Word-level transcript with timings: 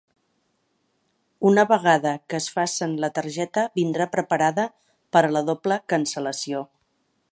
Una 1.49 1.65
vegada 1.71 2.13
que 2.33 2.39
es 2.43 2.47
facen 2.55 2.95
la 3.03 3.11
targeta 3.19 3.67
vindrà 3.81 4.09
preparada 4.17 4.67
per 5.17 5.23
a 5.29 5.31
la 5.39 5.45
doble 5.51 5.79
cancel·lació. 5.95 6.65